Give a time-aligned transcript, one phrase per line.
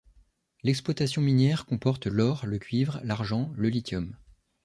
[0.63, 4.17] L'exploitation minière comporte l'or, le cuivre, l'argent, le lithium.